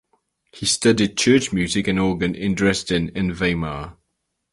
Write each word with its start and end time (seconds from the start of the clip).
He 0.51 0.65
studied 0.65 1.15
church 1.15 1.53
music 1.53 1.87
and 1.87 1.99
organ 1.99 2.33
in 2.33 2.55
Dresden 2.55 3.11
and 3.13 3.35
Weimar. 3.35 3.97